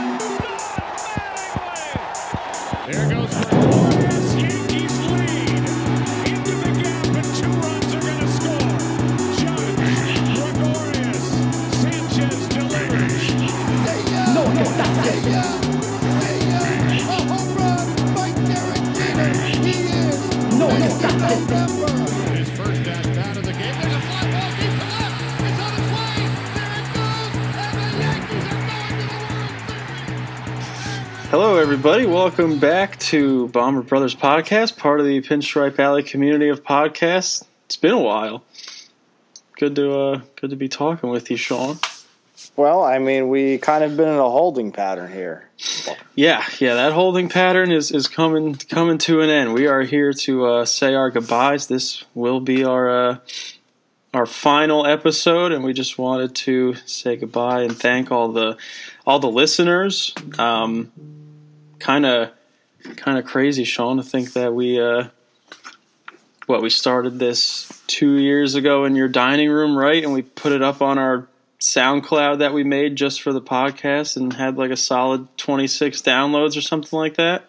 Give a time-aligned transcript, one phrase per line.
[31.32, 32.06] Hello, everybody.
[32.06, 37.46] Welcome back to Bomber Brothers Podcast, part of the Pinstripe Alley community of podcasts.
[37.64, 38.44] It's been a while.
[39.58, 41.80] Good to uh, good to be talking with you, Sean.
[42.58, 45.48] Well, I mean, we kind of been in a holding pattern here.
[46.16, 49.54] Yeah, yeah, that holding pattern is, is coming coming to an end.
[49.54, 51.68] We are here to uh, say our goodbyes.
[51.68, 53.18] This will be our uh,
[54.14, 58.58] our final episode, and we just wanted to say goodbye and thank all the
[59.08, 60.14] all the listeners.
[60.38, 60.92] Um,
[61.82, 62.32] kind of
[62.96, 65.06] kind of crazy, Sean, to think that we uh,
[66.48, 70.04] what we started this two years ago in your dining room, right?
[70.04, 71.28] And we put it up on our
[71.60, 76.58] SoundCloud that we made just for the podcast and had like a solid 26 downloads
[76.58, 77.44] or something like that.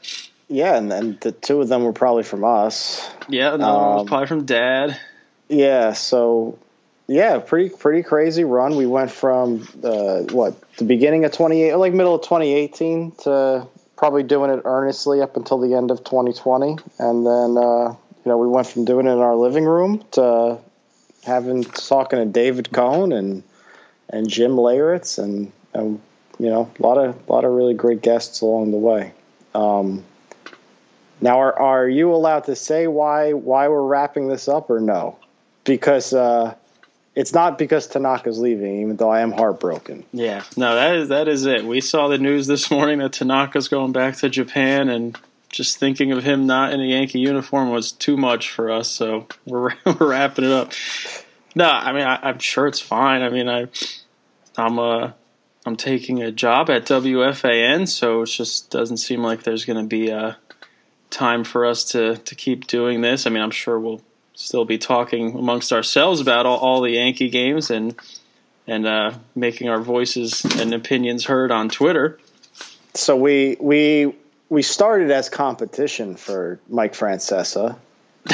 [0.48, 3.10] Yeah, and, and the two of them were probably from us.
[3.28, 4.98] Yeah, another one was Um, probably from Dad.
[5.48, 6.58] Yeah, so
[7.06, 8.76] yeah, pretty pretty crazy run.
[8.76, 13.12] We went from uh, what the beginning of twenty eight, like middle of twenty eighteen,
[13.22, 13.66] to
[14.02, 18.26] probably doing it earnestly up until the end of twenty twenty, and then uh, you
[18.26, 20.58] know we went from doing it in our living room to
[21.22, 23.44] having talking to David Cone and
[24.08, 26.00] and Jim Leyritz and and
[26.40, 29.12] you know a lot of a lot of really great guests along the way.
[29.54, 30.02] Um,
[31.20, 35.16] now, are are you allowed to say why why we're wrapping this up or no?
[35.62, 36.56] Because uh,
[37.14, 40.04] it's not because Tanaka's leaving, even though I am heartbroken.
[40.12, 41.64] Yeah, no, that is that is it.
[41.64, 45.18] We saw the news this morning that Tanaka's going back to Japan, and
[45.50, 48.88] just thinking of him not in a Yankee uniform was too much for us.
[48.88, 50.72] So we're we're wrapping it up.
[51.54, 53.22] No, I mean I, I'm sure it's fine.
[53.22, 53.68] I mean I
[54.56, 55.12] I'm uh
[55.64, 59.88] I'm taking a job at WFAN, so it just doesn't seem like there's going to
[59.88, 60.38] be a
[61.10, 63.26] time for us to to keep doing this.
[63.26, 64.00] I mean I'm sure we'll
[64.34, 67.94] still be talking amongst ourselves about all, all the Yankee games and
[68.66, 72.18] and uh, making our voices and opinions heard on Twitter.
[72.94, 74.14] So we we
[74.48, 77.76] we started as competition for Mike Francesa,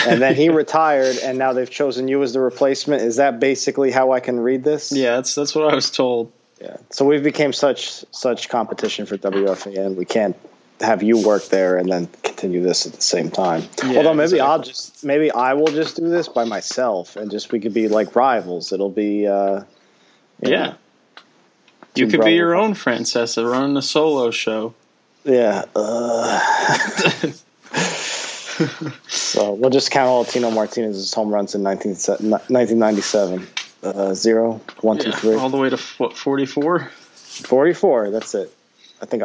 [0.06, 3.02] and then he retired, and now they've chosen you as the replacement.
[3.02, 4.92] Is that basically how I can read this?
[4.92, 6.32] Yeah, that's that's what I was told.
[6.60, 6.76] Yeah.
[6.90, 9.94] So we've became such such competition for WFAN.
[9.94, 10.36] We can't
[10.80, 13.62] have you work there and then continue this at the same time.
[13.84, 14.40] Yeah, Although maybe exactly.
[14.40, 17.88] I'll just maybe I will just do this by myself and just we could be
[17.88, 18.72] like rivals.
[18.72, 19.62] It'll be uh
[20.40, 20.74] Yeah,
[21.94, 24.74] you two could be your own Francesa running a solo show.
[25.24, 25.64] Yeah.
[25.74, 26.38] Uh,
[29.08, 33.46] so we'll just count all Tino Martinez's home runs in 19, 1997.
[33.82, 35.34] Uh, zero, one, two, Yeah, three.
[35.36, 36.90] all the way to what forty four.
[37.44, 38.10] 44.
[38.10, 38.52] That's it.
[39.00, 39.22] I think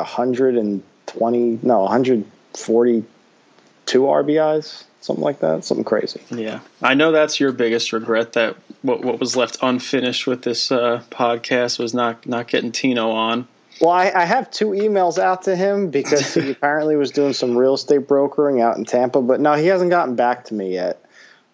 [1.15, 5.65] 120, no, 142 RBIs, something like that.
[5.65, 6.21] Something crazy.
[6.29, 10.71] Yeah, I know that's your biggest regret that what what was left unfinished with this
[10.71, 13.47] uh, podcast was not not getting Tino on.
[13.81, 17.57] Well, I, I have two emails out to him because he apparently was doing some
[17.57, 21.03] real estate brokering out in Tampa, but no, he hasn't gotten back to me yet.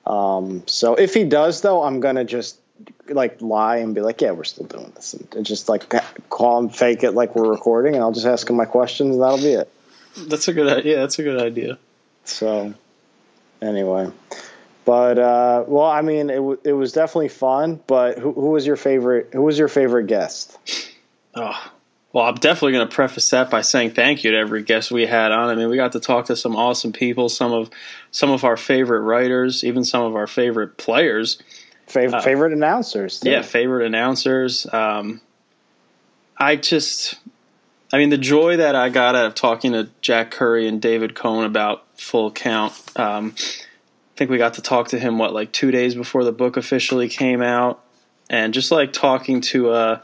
[0.06, 2.60] Um, so if he does, though, I'm gonna just
[3.08, 5.94] like lie and be like, "Yeah, we're still doing this," and, and just like
[6.30, 9.24] call him, fake it like we're recording, and I'll just ask him my questions, and
[9.24, 9.72] that'll be it.
[10.28, 10.98] That's a good idea.
[10.98, 11.78] That's a good idea.
[12.24, 12.74] So,
[13.62, 14.12] anyway,
[14.86, 17.80] but uh, well, I mean, it w- it was definitely fun.
[17.88, 19.30] But who, who was your favorite?
[19.34, 20.58] Who was your favorite guest?
[21.36, 21.72] Oh,
[22.12, 25.06] well, I'm definitely going to preface that by saying thank you to every guest we
[25.06, 25.50] had on.
[25.50, 27.70] I mean, we got to talk to some awesome people, some of
[28.12, 31.42] some of our favorite writers, even some of our favorite players.
[31.90, 33.20] Favorite Uh, favorite announcers?
[33.20, 33.30] too.
[33.32, 34.66] Yeah, favorite announcers.
[34.72, 35.22] Um,
[36.38, 37.16] I just,
[37.92, 41.16] I mean, the joy that I got out of talking to Jack Curry and David
[41.16, 42.74] Cone about Full Count.
[42.96, 46.32] Um, I think we got to talk to him what like two days before the
[46.32, 47.84] book officially came out,
[48.30, 50.00] and just like talking to uh,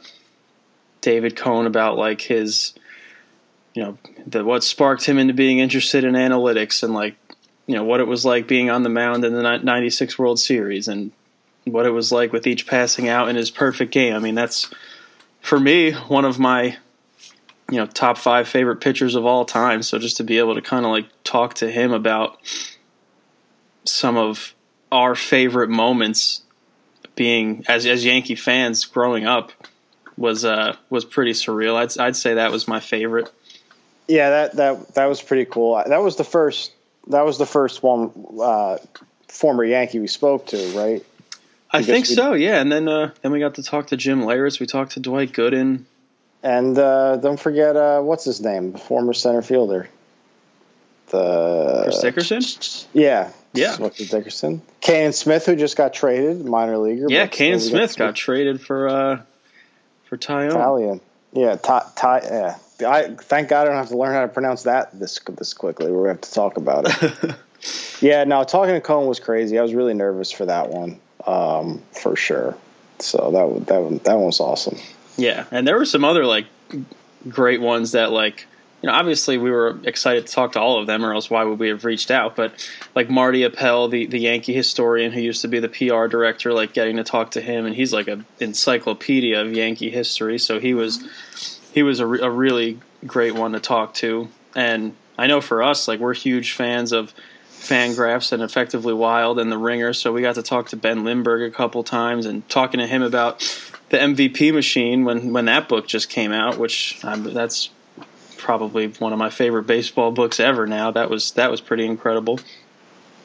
[1.01, 2.73] David Cone about like his,
[3.75, 7.15] you know, the what sparked him into being interested in analytics and like,
[7.67, 10.87] you know, what it was like being on the mound in the '96 World Series
[10.87, 11.11] and
[11.65, 14.15] what it was like with each passing out in his perfect game.
[14.15, 14.69] I mean, that's
[15.41, 16.77] for me one of my
[17.69, 19.81] you know top five favorite pitchers of all time.
[19.81, 22.37] So just to be able to kind of like talk to him about
[23.83, 24.53] some of
[24.91, 26.41] our favorite moments
[27.15, 29.51] being as as Yankee fans growing up
[30.17, 31.75] was uh was pretty surreal.
[31.75, 33.31] I'd I'd say that was my favorite.
[34.07, 35.81] Yeah, that that that was pretty cool.
[35.85, 36.71] That was the first.
[37.07, 38.11] That was the first one.
[38.39, 38.77] Uh,
[39.27, 41.05] former Yankee we spoke to, right?
[41.75, 42.59] I think we- so, yeah.
[42.61, 44.59] And then uh, then we got to talk to Jim Leyritz.
[44.59, 45.83] We talked to Dwight Gooden.
[46.43, 48.73] And uh, don't forget, uh, what's his name?
[48.73, 49.89] The former center fielder.
[51.07, 52.89] The Chris Dickerson?
[52.93, 53.31] Yeah.
[53.53, 53.77] Yeah.
[53.79, 54.61] It, Dickerson?
[54.81, 57.07] Kane Smith, who just got traded, minor leaguer.
[57.09, 59.21] Yeah, Kane Smith got traded for uh
[60.05, 60.51] for Taillon.
[60.51, 61.01] Italian.
[61.31, 62.57] Yeah, Ty, Ty, yeah.
[62.87, 65.91] I thank God I don't have to learn how to pronounce that this this quickly.
[65.91, 67.35] We have to talk about it.
[68.01, 69.57] yeah, no, talking to Cone was crazy.
[69.57, 72.55] I was really nervous for that one, um, for sure.
[72.99, 74.77] So that that one, that one was awesome.
[75.17, 76.45] Yeah, and there were some other like
[77.27, 78.45] great ones that like
[78.81, 81.43] you know obviously we were excited to talk to all of them, or else why
[81.43, 82.35] would we have reached out?
[82.35, 86.53] But like Marty Appel, the the Yankee historian who used to be the PR director,
[86.53, 90.39] like getting to talk to him, and he's like a encyclopedia of Yankee history.
[90.39, 95.27] So he was he was a, a really great one to talk to, and I
[95.27, 97.13] know for us, like we're huge fans of.
[97.59, 101.51] Fangraphs and Effectively Wild and The Ringer, so we got to talk to Ben Lindbergh
[101.51, 103.39] a couple times and talking to him about
[103.89, 107.69] the MVP machine when when that book just came out, which um, that's
[108.37, 110.67] probably one of my favorite baseball books ever.
[110.67, 112.39] Now that was that was pretty incredible.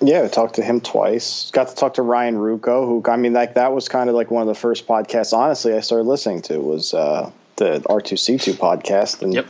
[0.02, 1.50] Yeah, I talked to him twice.
[1.50, 4.30] Got to talk to Ryan Ruocco, who I mean, like that was kind of like
[4.30, 5.34] one of the first podcasts.
[5.34, 9.46] Honestly, I started listening to was uh, the R two C two podcast, and Yep.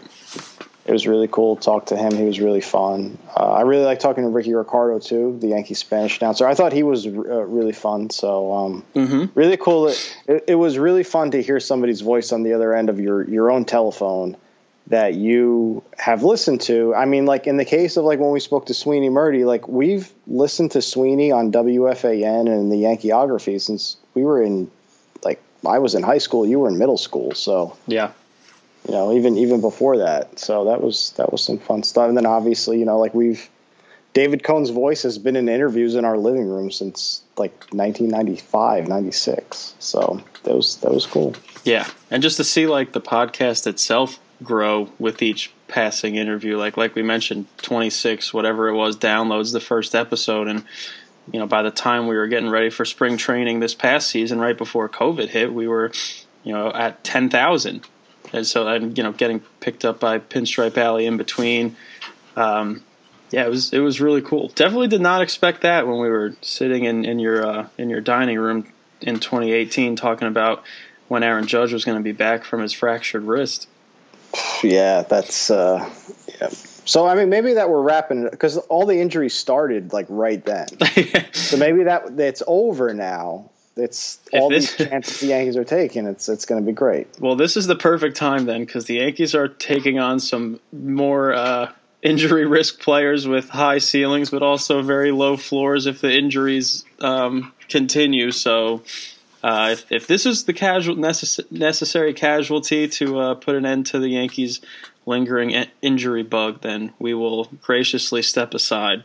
[0.91, 2.17] It was really cool to talk to him.
[2.17, 3.17] He was really fun.
[3.37, 6.49] Uh, I really like talking to Rickie Ricardo too, the Yankee Spanish announcer.
[6.49, 8.11] I thought he was uh, really fun.
[8.11, 9.31] So um, Mhm.
[9.37, 9.87] really cool.
[9.87, 12.99] It, it, it was really fun to hear somebody's voice on the other end of
[12.99, 14.37] your your own telephone
[14.89, 16.93] that you have listened to.
[16.93, 19.69] I mean, like in the case of like when we spoke to Sweeny Murti, like
[19.69, 24.69] we've listened to Sweeny on WFAN and the Yankeeography since we were in
[25.23, 28.11] like I was in high school, you were in middle school, so Yeah.
[28.91, 30.41] You know even even before that.
[30.41, 32.09] So that was that was some fun stuff.
[32.09, 33.49] And then obviously, you know, like we've
[34.15, 39.75] David Cone's voice has been in interviews in our living room since like 1995, 96.
[39.79, 41.37] So that was that was cool.
[41.63, 46.77] Yeah, and just to see like the podcast itself grow with each passing interview, like
[46.77, 50.65] like we mentioned, twenty six whatever it was downloads the first episode, and
[51.33, 54.41] you know by the time we were getting ready for spring training this past season,
[54.41, 55.93] right before COVID hit, we were
[56.43, 57.87] you know at ten thousand,
[58.33, 61.77] and so I'm you know getting picked up by Pinstripe Alley in between.
[62.37, 62.83] Um,
[63.31, 64.49] yeah, it was it was really cool.
[64.49, 68.01] Definitely did not expect that when we were sitting in in your uh, in your
[68.01, 68.67] dining room
[69.01, 70.65] in 2018 talking about
[71.09, 73.69] when Aaron Judge was going to be back from his fractured wrist.
[74.62, 75.89] Yeah, that's uh
[76.41, 76.49] yeah.
[76.49, 80.45] So I mean maybe that we're wrapping it because all the injuries started like right
[80.45, 80.69] then.
[81.33, 83.50] So maybe that it's over now.
[83.81, 86.07] It's all this- these chances the Yankees are taking.
[86.07, 87.09] It's it's going to be great.
[87.21, 91.33] well, this is the perfect time then because the Yankees are taking on some more
[91.33, 91.73] uh,
[92.03, 97.53] injury risk players with high ceilings, but also very low floors if the injuries um,
[97.69, 98.31] continue.
[98.31, 98.83] So.
[99.43, 103.87] Uh, if, if this is the casual necess- necessary casualty to uh, put an end
[103.87, 104.61] to the Yankees'
[105.07, 109.03] lingering injury bug, then we will graciously step aside.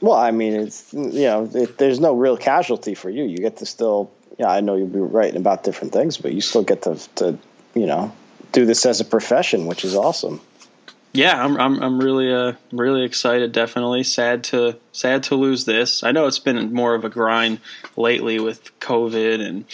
[0.00, 3.24] Well, I mean it's you know it, there's no real casualty for you.
[3.24, 6.40] You get to still yeah I know you'll be writing about different things, but you
[6.40, 7.38] still get to to
[7.74, 8.12] you know
[8.52, 10.40] do this as a profession, which is awesome.
[11.12, 13.52] Yeah, I'm I'm I'm really uh really excited.
[13.52, 16.02] Definitely sad to sad to lose this.
[16.02, 17.60] I know it's been more of a grind
[17.96, 19.64] lately with COVID and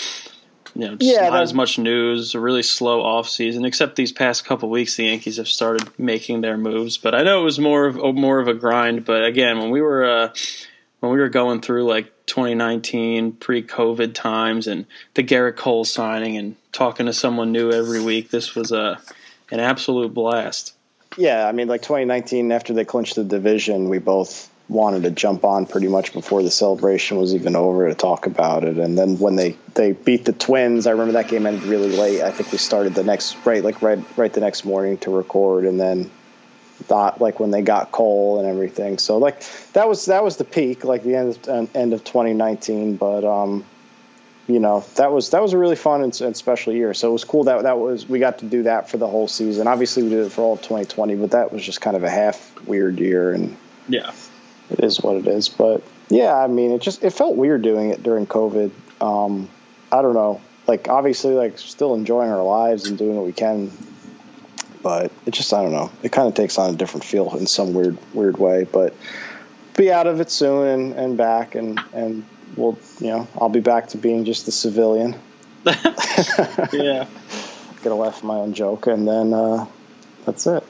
[0.78, 2.34] you know just Yeah, not that- as much news.
[2.34, 3.64] A really slow off season.
[3.66, 6.96] Except these past couple weeks, the Yankees have started making their moves.
[6.96, 9.04] But I know it was more of more of a grind.
[9.04, 10.28] But again, when we were uh,
[11.00, 16.56] when we were going through like 2019 pre-COVID times and the Gerrit Cole signing and
[16.72, 18.98] talking to someone new every week, this was a
[19.50, 20.74] an absolute blast.
[21.16, 25.44] Yeah, I mean, like 2019, after they clinched the division, we both wanted to jump
[25.44, 28.78] on pretty much before the celebration was even over to talk about it.
[28.78, 32.22] And then when they they beat the Twins, I remember that game ended really late.
[32.22, 35.64] I think we started the next right like right right the next morning to record,
[35.64, 36.10] and then
[36.84, 38.98] thought like when they got Cole and everything.
[38.98, 42.96] So like that was that was the peak, like the end of end of 2019.
[42.96, 43.64] But um,
[44.48, 46.92] you know that was that was a really fun and, and special year.
[46.92, 49.28] So it was cool that that was we got to do that for the whole
[49.28, 49.66] season.
[49.66, 52.10] Obviously we did it for all of 2020, but that was just kind of a
[52.10, 53.56] half weird year and
[53.88, 54.12] Yeah.
[54.70, 55.48] It is what it is.
[55.48, 58.70] But yeah, I mean, it just it felt weird doing it during COVID.
[59.00, 59.48] Um,
[59.90, 60.40] I don't know.
[60.66, 63.70] Like obviously, like still enjoying our lives and doing what we can,
[64.82, 65.90] but it just I don't know.
[66.02, 68.64] It kind of takes on a different feel in some weird weird way.
[68.64, 68.94] But
[69.76, 72.24] be out of it soon and, and back and and
[72.56, 75.16] we'll you know I'll be back to being just a civilian.
[76.72, 77.06] Yeah.
[77.82, 79.66] Gonna laugh at my own joke and then uh,
[80.26, 80.64] that's it.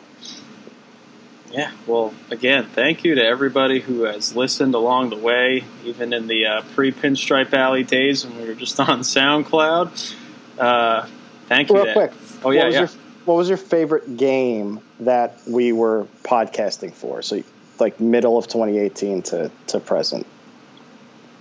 [1.50, 6.26] Yeah, well, again, thank you to everybody who has listened along the way, even in
[6.26, 10.14] the uh, pre Pinstripe Alley days when we were just on SoundCloud.
[10.58, 11.06] Uh,
[11.46, 11.76] thank you.
[11.76, 12.12] Real to- quick.
[12.44, 12.80] Oh, yeah, what was yeah.
[12.80, 12.88] Your,
[13.24, 17.22] what was your favorite game that we were podcasting for?
[17.22, 17.42] So,
[17.78, 20.26] like middle of 2018 to, to present.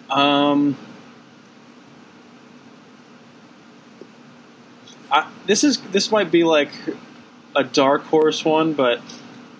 [0.09, 0.77] Um,
[5.11, 6.69] I, this is this might be like
[7.55, 9.01] a dark horse one, but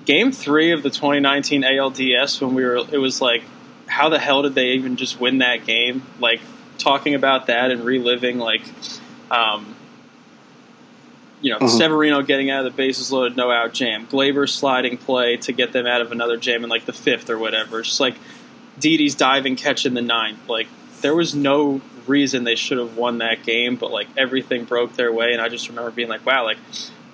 [0.07, 3.43] Game Three of the 2019 ALDS when we were, it was like,
[3.87, 6.01] how the hell did they even just win that game?
[6.19, 6.39] Like
[6.77, 8.61] talking about that and reliving like,
[9.29, 9.75] um,
[11.41, 11.69] you know, Mhm.
[11.69, 15.73] Severino getting out of the bases loaded, no out jam, Gleyber sliding play to get
[15.73, 17.79] them out of another jam in like the fifth or whatever.
[17.79, 18.15] It's just like
[18.79, 20.47] Didi's diving catch in the ninth.
[20.47, 20.67] Like
[21.01, 25.11] there was no reason they should have won that game, but like everything broke their
[25.11, 26.57] way, and I just remember being like, wow, like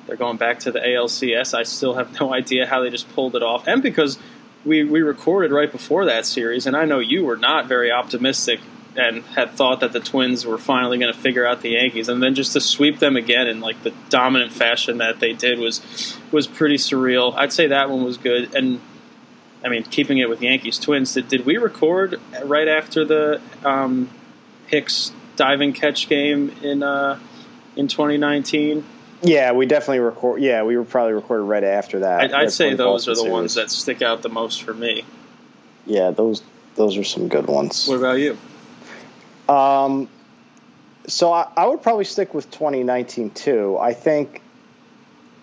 [0.06, 1.54] they're going back to the ALCS.
[1.54, 4.18] I still have no idea how they just pulled it off, and because
[4.66, 8.60] we we recorded right before that series, and I know you were not very optimistic
[8.96, 12.22] and had thought that the Twins were finally going to figure out the Yankees, and
[12.22, 16.16] then just to sweep them again in like the dominant fashion that they did was
[16.32, 17.34] was pretty surreal.
[17.36, 18.80] I'd say that one was good, and
[19.64, 24.10] I mean, keeping it with Yankees Twins, did, did we record right after the um,
[24.68, 27.20] Hicks diving catch game in uh,
[27.76, 28.84] in 2019?
[29.24, 30.42] Yeah, we definitely record.
[30.42, 32.22] Yeah, we were probably recorded right after that.
[32.22, 35.06] I'd, I'd say those are the ones that stick out the most for me.
[35.86, 36.44] Yeah, those
[36.76, 37.88] those are some good ones.
[37.88, 38.38] What about you?
[39.48, 40.10] Um,
[41.08, 43.78] so I, I would probably stick with 2019 too.
[43.80, 44.42] I think.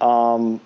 [0.00, 0.60] Um,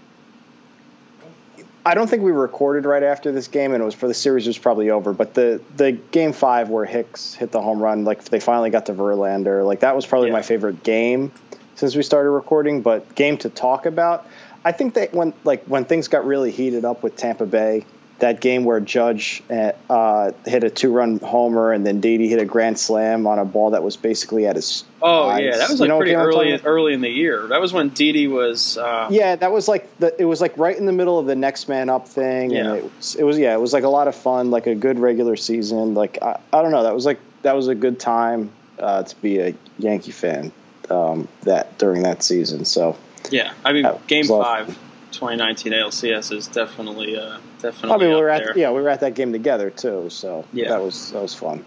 [1.86, 4.46] I don't think we recorded right after this game, and it was for the series
[4.46, 5.12] was probably over.
[5.12, 8.86] But the the game five where Hicks hit the home run, like they finally got
[8.86, 10.34] to Verlander, like that was probably Yeah.
[10.34, 11.30] my favorite game
[11.74, 12.82] since we started recording.
[12.82, 14.26] But game to talk about,
[14.64, 17.84] I think that when like when things got really heated up with Tampa Bay,
[18.20, 22.44] that game where Judge uh, hit a two run homer and then Didi hit a
[22.44, 24.84] grand slam on a ball that was basically at his.
[25.02, 25.42] Oh eyes.
[25.42, 27.46] yeah, that was You like know pretty game I'm talking early early in the year.
[27.48, 28.78] That was when Didi was.
[28.78, 31.34] Uh, Yeah, that was like the it was like right in the middle of the
[31.36, 32.58] next man up thing, Yeah.
[32.60, 34.74] and it was, it was yeah, it was like a lot of fun, like a
[34.74, 35.94] good regular season.
[35.94, 39.16] Like I, I don't know, that was like that was a good time uh, to
[39.16, 40.52] be a Yankee fan
[40.90, 42.64] um, that during that season.
[42.64, 42.96] So
[43.30, 43.52] yeah.
[43.64, 44.68] I mean, That Game Five,
[45.12, 47.90] 2019 ALCS is definitely uh, definitely.
[47.90, 48.50] I mean, we were there.
[48.50, 50.10] at yeah, we were at that game together too.
[50.10, 50.68] So Yeah.
[50.70, 51.64] that was that was fun.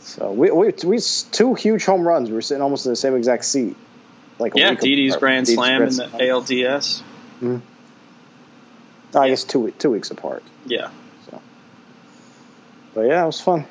[0.00, 0.98] So we we we
[1.30, 2.28] two huge home runs.
[2.28, 3.76] We were sitting almost in the same exact seat.
[4.38, 6.24] Like Yeah, Didi's grand Didi's slam grand in the.
[6.24, 7.02] ALDS.
[9.14, 10.42] I guess two two weeks apart.
[10.66, 10.88] Yeah,
[11.30, 11.40] So,
[12.94, 13.66] But yeah, it was fun.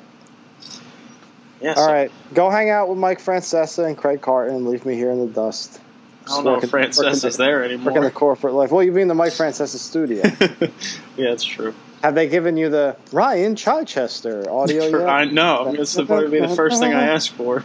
[1.62, 1.70] Yeah.
[1.74, 4.94] All so- right, go hang out with Mike Francesa and Craig Carton and leave me
[4.94, 5.80] here in the dust.
[6.24, 8.70] I don't know if Working- Francesa's working- there Working the corporate life.
[8.70, 10.22] Well, you mean the Mike Francesa studio?
[11.16, 11.74] yeah, it's true.
[12.02, 15.08] Have they given you the Ryan Chichester audio yet?
[15.08, 15.74] I know.
[15.76, 17.64] It's the probably be the first thing I ask for.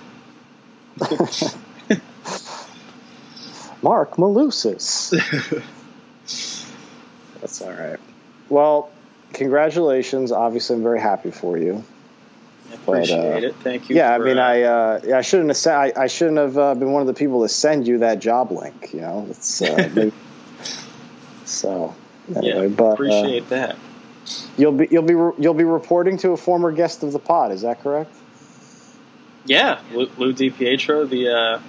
[3.82, 5.12] Marc Malusis.
[7.42, 8.00] That's all right.
[8.50, 8.90] Well,
[9.34, 10.32] congratulations.
[10.32, 11.84] Obviously, I'm very happy for you.
[12.70, 13.56] I appreciate uh, it.
[13.56, 13.96] Thank you.
[13.96, 16.92] Yeah, I mean, uh, I uh, I shouldn't have I, I shouldn't have uh, been
[16.92, 18.94] one of the people to send you that job link.
[18.94, 20.14] You know, it's uh, maybe-
[21.46, 21.96] so.
[22.36, 23.78] Anyway, yeah, but uh, appreciate that.
[24.58, 27.52] you'll be you'll be re- you'll be reporting to a former guest of the pod.
[27.52, 28.14] Is that correct?
[29.46, 31.62] Yeah, Lou, Lou DiPietro, the uh,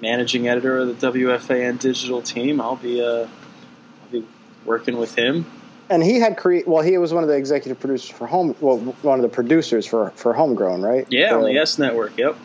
[0.00, 2.58] managing editor of the WFAN digital team.
[2.58, 4.26] I'll be uh, I'll be
[4.64, 5.44] working with him.
[5.90, 6.66] And he had create.
[6.66, 8.56] Well, he was one of the executive producers for home.
[8.60, 11.06] Well, one of the producers for for Homegrown, right?
[11.10, 12.16] Yeah, on the YES Network.
[12.16, 12.36] Yep,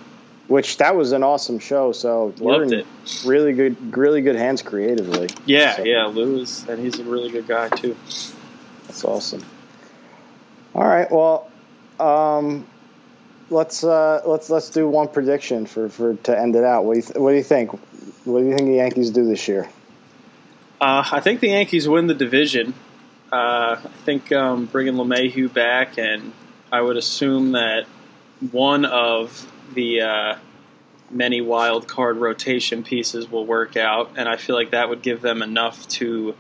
[0.50, 1.94] Which that was an awesome show.
[1.94, 2.86] So loved it.
[3.26, 5.30] really good, really good hands creatively.
[5.46, 6.06] Yeah, So, yeah.
[6.08, 7.96] Lou is, and he's a really good guy too.
[8.88, 9.46] That's awesome.
[10.76, 11.10] All right.
[11.10, 11.50] Well,
[12.00, 12.68] um,
[13.50, 16.84] let's uh, let's let's do one prediction for, for to end it out.
[16.84, 17.72] What do you th- what do you think?
[18.26, 19.70] What do you think the Yankees do this year?
[20.82, 22.74] Uh, I think the Yankees win the division.
[23.32, 26.34] Uh, I think um, bringing LeMahieu back, and
[26.72, 27.86] I would assume that
[28.52, 30.36] one of the uh,
[31.12, 35.22] many wild card rotation pieces will work out, and I feel like that would give
[35.22, 36.36] them enough to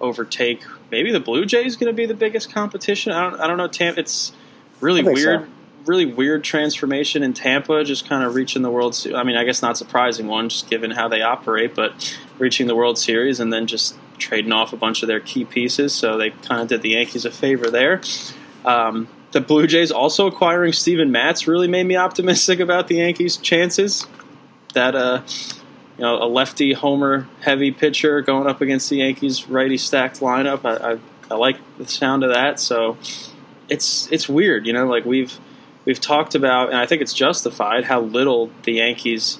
[0.00, 0.62] overtake.
[0.90, 3.12] Maybe the Blue Jays going to be the biggest competition.
[3.12, 3.40] I don't.
[3.40, 3.68] I don't know.
[3.68, 4.32] Tam- it's
[4.80, 5.42] really weird.
[5.42, 5.48] so.
[5.86, 8.94] Really weird transformation in Tampa, just kind of reaching the World.
[8.94, 12.66] Se- I mean, I guess not surprising one, just given how they operate, but reaching
[12.66, 15.94] the World Series and then just trading off a bunch of their key pieces.
[15.94, 18.00] So they kind of did the Yankees a favor there.
[18.64, 23.36] Um, the Blue Jays also acquiring Steven Matz really made me optimistic about the Yankees'
[23.36, 24.06] chances.
[24.74, 25.22] That uh,
[25.98, 30.64] you know, a lefty homer heavy pitcher going up against the Yankees' righty stacked lineup.
[30.64, 30.98] I, I,
[31.30, 32.58] I like the sound of that.
[32.60, 32.96] So
[33.68, 35.38] it's it's weird, you know, like we've
[35.84, 39.38] we've talked about, and I think it's justified how little the Yankees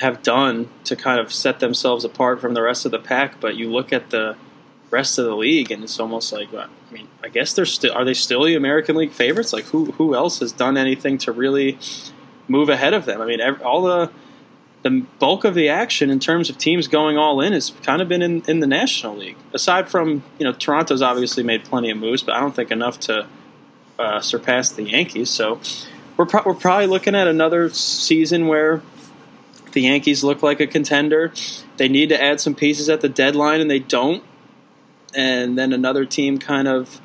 [0.00, 3.40] have done to kind of set themselves apart from the rest of the pack.
[3.40, 4.36] But you look at the
[4.90, 8.04] rest of the league, and it's almost like, I mean, I guess they're still are
[8.04, 9.52] they still the American League favorites?
[9.52, 11.78] Like who who else has done anything to really
[12.48, 13.20] move ahead of them?
[13.20, 14.10] I mean, ev all the
[14.82, 18.08] the bulk of the action in terms of teams going all in has kind of
[18.08, 19.36] been in, in the National League.
[19.54, 23.00] Aside from you know Toronto's obviously made plenty of moves, but I don't think enough
[23.00, 23.26] to
[23.98, 25.30] uh, surpass the Yankees.
[25.30, 25.60] So
[26.16, 28.82] we're pro- we're probably looking at another season where
[29.74, 31.32] the Yankees look like a contender.
[31.76, 34.24] They need to add some pieces at the deadline, and they don't.
[35.14, 37.00] And then another team kind of,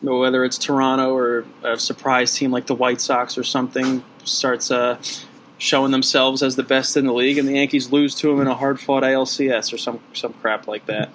[0.00, 5.00] whether it's Toronto or a surprise team like the White Sox or something, starts uh,
[5.58, 8.46] showing themselves as the best in the league, and the Yankees lose to them in
[8.46, 11.10] a hard-fought ALCS or some some crap like that.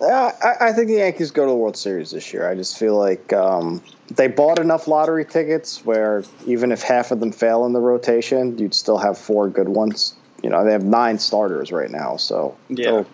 [0.00, 2.48] Uh, I, I think the Yankees go to the World Series this year.
[2.48, 7.20] I just feel like um, they bought enough lottery tickets where even if half of
[7.20, 10.14] them fail in the rotation, you'd still have four good ones.
[10.42, 13.04] You know, they have nine starters right now, so Yeah.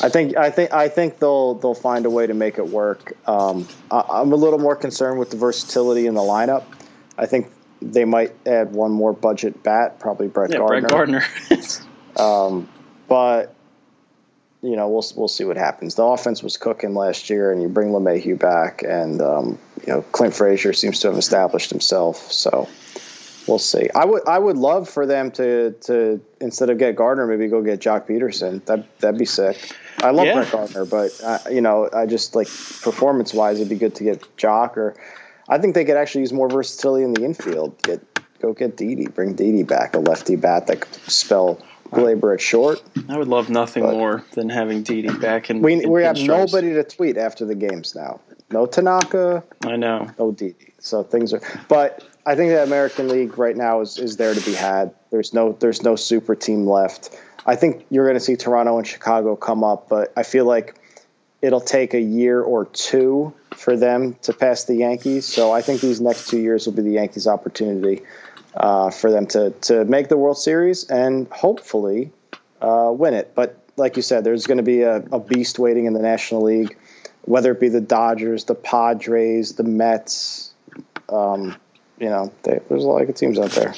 [0.00, 3.14] I think I think I think they'll they'll find a way to make it work.
[3.26, 6.64] Um, I, I'm a little more concerned with the versatility in the lineup.
[7.16, 7.50] I think
[7.82, 10.88] they might add one more budget bat, probably Brett Yeah, Gardner.
[10.88, 11.24] Brett Gardner.
[12.16, 12.68] Um,
[13.08, 13.54] but
[14.62, 15.94] you know, we'll we'll see what happens.
[15.94, 20.02] The offense was cooking last year, and you bring LeMahieu back, and um, you know,
[20.02, 22.32] Clint Frazier seems to have established himself.
[22.32, 22.68] So
[23.46, 23.88] we'll see.
[23.94, 27.62] I would I would love for them to to instead of get Gardner, maybe go
[27.62, 28.64] get Joc Pederson.
[28.64, 29.76] That that'd be sick.
[29.98, 30.34] I love Yeah.
[30.34, 34.04] Brett Gardner, but uh, you know, I just like performance wise, it'd be good to
[34.04, 34.94] get Joc or.
[35.50, 37.82] I think they could actually use more versatility in the infield.
[37.82, 38.04] Get
[38.40, 41.58] go get Didi, bring Didi back, a lefty bat that could spell
[41.90, 42.82] Gleyber at short.
[43.08, 45.62] I would love nothing But- more than having Didi back in.
[45.62, 46.26] We in we have pinstripes.
[46.26, 48.20] nobody to tweet after the games now.
[48.50, 50.08] No Tanaka, I know.
[50.18, 50.72] no Didi.
[50.78, 51.40] So things are.
[51.68, 54.94] But I think the American League right now is, is there to be had.
[55.10, 57.10] There's no there's no super team left.
[57.46, 60.78] I think you're going to see Toronto and Chicago come up, but I feel like
[61.40, 65.24] it'll take a year or two for them to pass the Yankees.
[65.24, 68.02] So I think these next two years will be the Yankees' opportunity
[68.58, 72.10] uh, for them to to make the World Series and hopefully
[72.60, 73.32] uh, win it.
[73.34, 76.42] But like you said, there's going to be a, a beast waiting in the National
[76.42, 76.76] League,
[77.22, 80.52] whether it be the Dodgers, the Padres, the Mets.
[81.08, 81.56] Um,
[81.98, 83.74] you know, they, there's a lot of good teams out there.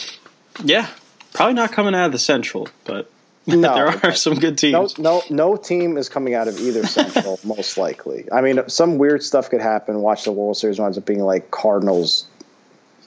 [0.65, 0.89] Yeah,
[1.35, 3.11] probably not coming out of the Central, but
[3.47, 4.99] No, there are some good teams.
[4.99, 8.29] No, no, no team is coming out of either Central, most likely.
[8.31, 10.01] I mean, some weird stuff could happen.
[10.01, 12.27] Watch the World Series winds up being like Cardinals.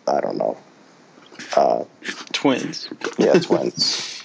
[0.07, 0.57] I don't know.
[1.55, 1.85] Uh,
[2.33, 2.89] Twins.
[3.17, 4.23] yeah, Twins.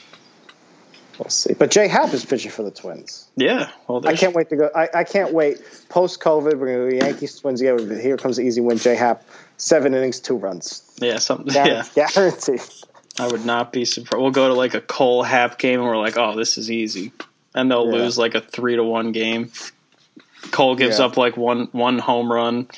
[1.18, 1.55] we'll see.
[1.55, 3.27] But Jay Happ is pitching for the Twins.
[3.37, 3.71] Yeah.
[3.87, 4.71] Well, I can't wait to go.
[4.75, 5.59] I, I can't wait.
[5.88, 7.99] Post COVID, we're going to go Yankees Twins together.
[7.99, 8.79] Here comes the easy win.
[8.79, 9.25] Jay Happ,
[9.57, 10.83] seven innings, two runs.
[11.01, 11.53] Yeah, something.
[11.53, 11.92] Guaranteed.
[11.97, 12.61] Yeah, Guaranteed.
[13.21, 14.21] I would not be surprised.
[14.23, 17.11] We'll go to like a Cole Happ game, and we're like, "Oh, this is easy,"
[17.55, 18.03] and they'll Yeah.
[18.03, 19.51] lose like a three to one game.
[20.53, 21.07] Cole gives Yeah.
[21.07, 22.68] up like one one home run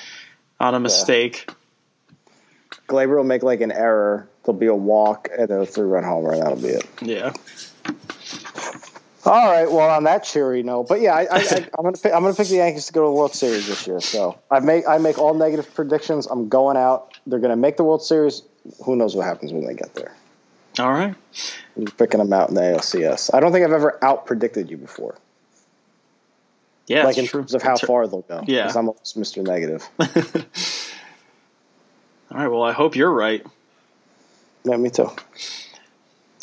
[0.58, 1.50] on a mistake.
[2.90, 4.28] Gleyber will make like an error.
[4.44, 6.86] There'll be a walk and a three run homer, and that'll be it.
[7.00, 7.32] Yeah.
[9.26, 9.70] All right.
[9.70, 11.38] Well, on that cheery note, but yeah, I, I,
[11.78, 13.86] I'm gonna pick, I'm gonna pick the Yankees to go to the World Series this
[13.86, 14.00] year.
[14.00, 16.26] So I make I make all negative predictions.
[16.26, 17.18] I'm going out.
[17.26, 18.42] They're gonna make the World Series.
[18.84, 20.14] Who knows what happens when they get there?
[20.78, 21.14] All right.
[21.76, 23.30] I'm picking them out in the ALCS.
[23.34, 25.16] I don't think I've ever out predicted you before.
[26.86, 27.40] Yeah, like in true.
[27.40, 28.42] terms of how It's- far they'll go.
[28.46, 28.68] Yeah.
[28.74, 29.42] I'm almost Mr.
[29.46, 29.86] Negative.
[32.30, 32.48] All right.
[32.48, 33.44] Well, I hope you're right.
[34.64, 35.04] yeah, me too.
[35.04, 35.16] All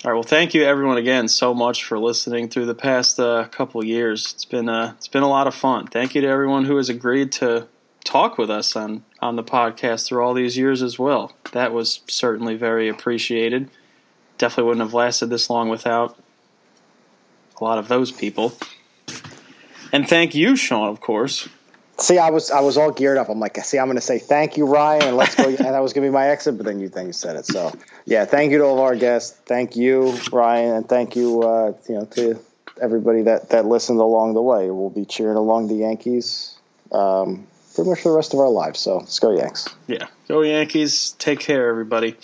[0.03, 0.13] right.
[0.13, 4.33] Well, thank you everyone again so much for listening through the past uh, couple years.
[4.33, 5.87] It's been uh, it's been a lot of fun.
[5.87, 7.67] Thank you to everyone who has agreed to
[8.03, 11.33] talk with us on on the podcast through all these years as well.
[11.53, 13.69] That was certainly very appreciated.
[14.37, 16.17] Definitely wouldn't have lasted this long without
[17.59, 18.53] a lot of those people.
[19.91, 21.49] And thank you, Sean, of course.
[21.99, 23.29] See, I was I was all geared up.
[23.29, 25.45] I'm like, see, I'm going to say thank you, Ryan, and let's go.
[25.47, 27.45] and that was going to be my exit, but then you then you said it.
[27.45, 27.73] So,
[28.05, 29.37] yeah, thank you to all of our guests.
[29.45, 32.39] Thank you, Ryan, and thank you, uh, you know, to
[32.79, 34.69] everybody that that listened along the way.
[34.69, 36.57] We'll be cheering along the Yankees
[36.91, 38.79] um, pretty much for the rest of our lives.
[38.79, 39.67] So let's go Yanks.
[39.87, 40.07] Yeah.
[40.27, 41.15] Go Yankees.
[41.19, 42.15] Take care, everybody.